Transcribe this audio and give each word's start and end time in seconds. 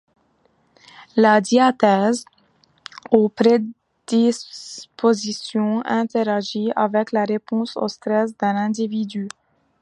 La 1.15 1.41
diathèse, 1.41 2.25
ou 3.11 3.29
prédisposition, 3.39 5.83
interagit 5.85 6.71
avec 6.75 7.11
la 7.11 7.23
réponse 7.23 7.77
au 7.77 7.87
stress 7.87 8.35
d'un 8.35 8.55
individu. 8.55 9.27